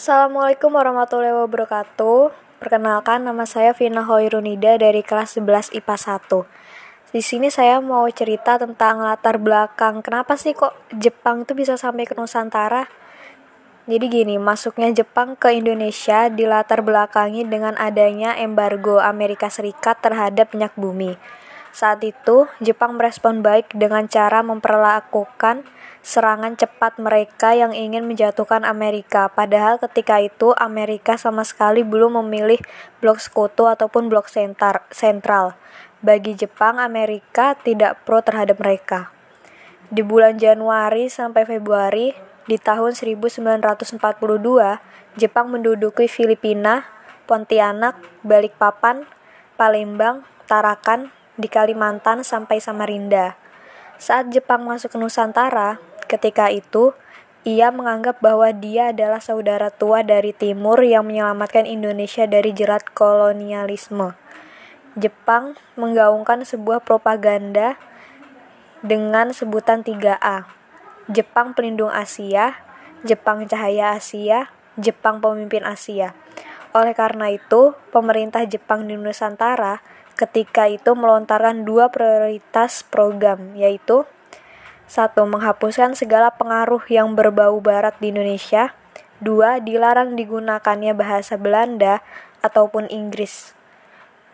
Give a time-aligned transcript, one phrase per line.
[0.00, 2.32] Assalamualaikum warahmatullahi wabarakatuh.
[2.56, 7.12] Perkenalkan nama saya Vina Hoirunida dari kelas 11 IPA 1.
[7.12, 12.08] Di sini saya mau cerita tentang latar belakang kenapa sih kok Jepang itu bisa sampai
[12.08, 12.88] ke Nusantara.
[13.84, 20.72] Jadi gini, masuknya Jepang ke Indonesia dilatar belakangi dengan adanya embargo Amerika Serikat terhadap minyak
[20.80, 21.20] bumi.
[21.76, 25.60] Saat itu, Jepang merespon baik dengan cara memperlakukan
[26.00, 29.28] serangan cepat mereka yang ingin menjatuhkan Amerika.
[29.28, 32.60] Padahal ketika itu Amerika sama sekali belum memilih
[33.04, 35.56] blok sekutu ataupun blok sentar, sentral.
[36.00, 39.12] Bagi Jepang, Amerika tidak pro terhadap mereka.
[39.92, 42.16] Di bulan Januari sampai Februari
[42.48, 44.00] di tahun 1942,
[45.20, 46.88] Jepang menduduki Filipina,
[47.28, 49.04] Pontianak, Balikpapan,
[49.60, 53.36] Palembang, Tarakan, di Kalimantan sampai Samarinda.
[54.00, 55.76] Saat Jepang masuk ke Nusantara,
[56.10, 56.90] Ketika itu,
[57.46, 64.18] ia menganggap bahwa dia adalah saudara tua dari timur yang menyelamatkan Indonesia dari jerat kolonialisme.
[64.98, 67.78] Jepang menggaungkan sebuah propaganda
[68.82, 70.50] dengan sebutan 3A.
[71.06, 72.58] Jepang Pelindung Asia,
[73.06, 76.18] Jepang Cahaya Asia, Jepang Pemimpin Asia.
[76.74, 79.78] Oleh karena itu, pemerintah Jepang di Nusantara
[80.18, 84.04] ketika itu melontarkan dua prioritas program, yaitu
[84.90, 88.74] satu, menghapuskan segala pengaruh yang berbau barat di Indonesia.
[89.22, 92.02] Dua, dilarang digunakannya bahasa Belanda
[92.42, 93.54] ataupun Inggris.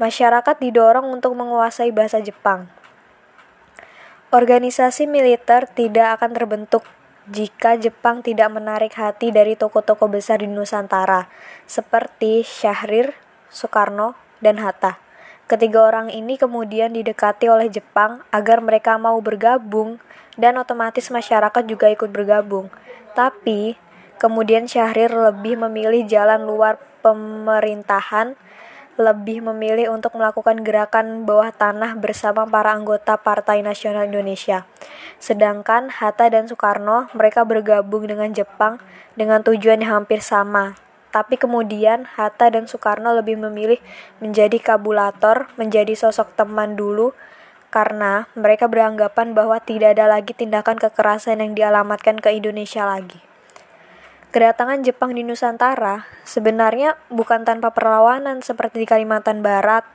[0.00, 2.72] Masyarakat didorong untuk menguasai bahasa Jepang.
[4.32, 6.88] Organisasi militer tidak akan terbentuk
[7.28, 11.28] jika Jepang tidak menarik hati dari tokoh-tokoh besar di Nusantara,
[11.66, 13.18] seperti Syahrir,
[13.50, 15.05] Soekarno, dan Hatta.
[15.46, 20.02] Ketiga orang ini kemudian didekati oleh Jepang agar mereka mau bergabung
[20.34, 22.66] dan otomatis masyarakat juga ikut bergabung.
[23.14, 23.78] Tapi
[24.18, 28.34] kemudian Syahrir lebih memilih jalan luar pemerintahan,
[28.98, 34.66] lebih memilih untuk melakukan gerakan bawah tanah bersama para anggota Partai Nasional Indonesia.
[35.22, 38.82] Sedangkan Hatta dan Soekarno mereka bergabung dengan Jepang
[39.14, 40.85] dengan tujuan yang hampir sama.
[41.16, 43.80] Tapi kemudian Hatta dan Soekarno lebih memilih
[44.20, 47.16] menjadi kabulator, menjadi sosok teman dulu
[47.72, 53.24] karena mereka beranggapan bahwa tidak ada lagi tindakan kekerasan yang dialamatkan ke Indonesia lagi.
[54.28, 59.88] Kedatangan Jepang di Nusantara sebenarnya bukan tanpa perlawanan seperti di Kalimantan Barat,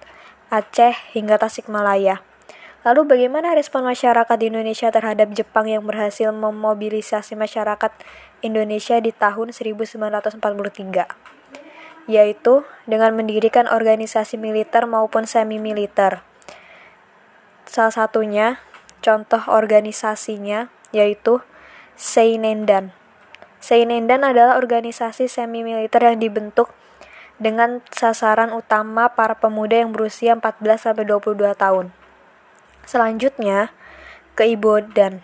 [0.50, 2.31] Aceh, hingga Tasikmalaya.
[2.81, 7.94] Lalu bagaimana respon masyarakat di Indonesia terhadap Jepang yang berhasil memobilisasi masyarakat
[8.42, 10.42] Indonesia di tahun 1943?
[12.09, 16.25] Yaitu dengan mendirikan organisasi militer maupun semi-militer
[17.69, 18.58] Salah satunya,
[19.06, 21.46] contoh organisasinya, yaitu
[21.94, 22.98] Seinendan.
[23.62, 26.74] Seinendan adalah organisasi semi-militer yang dibentuk
[27.38, 32.00] dengan sasaran utama para pemuda yang berusia 14-22 tahun.
[32.91, 33.72] Selanjutnya,
[34.35, 35.24] keibodan,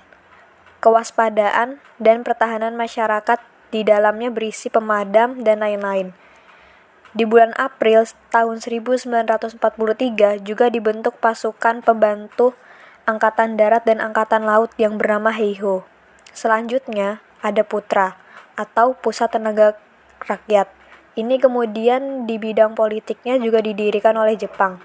[0.79, 3.43] kewaspadaan, dan pertahanan masyarakat
[3.75, 6.15] di dalamnya berisi pemadam dan lain-lain.
[7.11, 9.59] Di bulan April tahun 1943
[10.47, 12.55] juga dibentuk pasukan pembantu
[13.03, 15.83] Angkatan Darat dan Angkatan Laut yang bernama Heiho.
[16.31, 18.15] Selanjutnya ada Putra
[18.55, 19.75] atau Pusat Tenaga
[20.23, 20.71] Rakyat.
[21.19, 24.79] Ini kemudian di bidang politiknya juga didirikan oleh Jepang.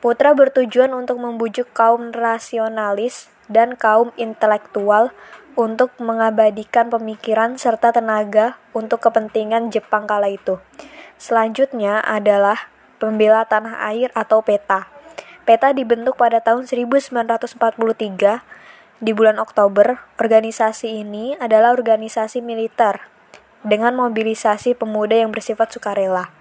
[0.00, 5.12] Putra bertujuan untuk membujuk kaum rasionalis dan kaum intelektual
[5.60, 10.56] untuk mengabadikan pemikiran serta tenaga untuk kepentingan Jepang kala itu.
[11.20, 14.88] Selanjutnya adalah pembela tanah air atau PETA.
[15.44, 17.60] PETA dibentuk pada tahun 1943
[19.04, 20.00] di bulan Oktober.
[20.16, 23.04] Organisasi ini adalah organisasi militer
[23.60, 26.39] dengan mobilisasi pemuda yang bersifat sukarela.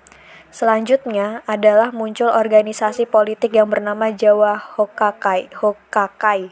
[0.50, 5.54] Selanjutnya adalah muncul organisasi politik yang bernama Jawa Hokakai.
[5.54, 6.50] Hokakai.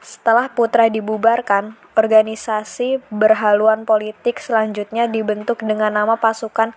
[0.00, 6.70] Setelah Putra dibubarkan, Organisasi berhaluan politik selanjutnya dibentuk dengan nama Pasukan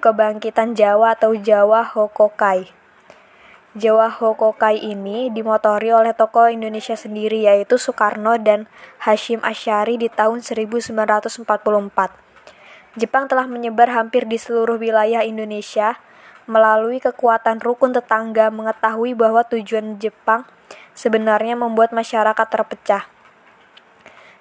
[0.00, 2.72] Kebangkitan Jawa atau Jawa Hokokai.
[3.76, 8.72] Jawa Hokokai ini dimotori oleh tokoh Indonesia sendiri yaitu Soekarno dan
[9.04, 11.44] Hashim Asyari di tahun 1944.
[12.96, 16.00] Jepang telah menyebar hampir di seluruh wilayah Indonesia
[16.48, 20.48] melalui kekuatan rukun tetangga mengetahui bahwa tujuan Jepang
[20.96, 23.04] sebenarnya membuat masyarakat terpecah.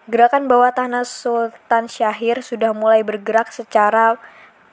[0.05, 4.21] Gerakan bawah tanah Sultan Syahir sudah mulai bergerak secara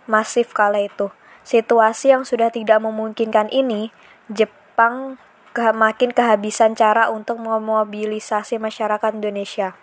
[0.05, 1.09] masif kala itu.
[1.43, 3.91] Situasi yang sudah tidak memungkinkan ini,
[4.31, 5.19] Jepang
[5.57, 9.75] makin kehabisan cara untuk memobilisasi masyarakat Indonesia.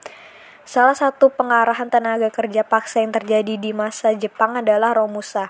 [0.69, 5.49] Salah satu pengarahan tenaga kerja paksa yang terjadi di masa Jepang adalah Romusa.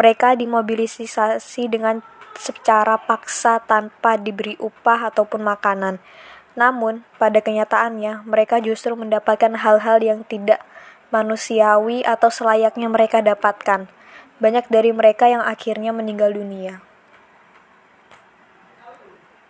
[0.00, 2.00] Mereka dimobilisasi dengan
[2.32, 6.00] secara paksa tanpa diberi upah ataupun makanan.
[6.56, 10.64] Namun, pada kenyataannya, mereka justru mendapatkan hal-hal yang tidak
[11.12, 13.92] manusiawi atau selayaknya mereka dapatkan.
[14.40, 16.80] Banyak dari mereka yang akhirnya meninggal dunia.